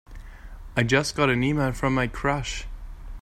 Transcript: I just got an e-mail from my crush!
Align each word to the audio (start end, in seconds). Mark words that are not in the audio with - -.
I 0.75 0.81
just 0.81 1.15
got 1.15 1.29
an 1.29 1.43
e-mail 1.43 1.73
from 1.73 1.93
my 1.93 2.07
crush! 2.07 2.65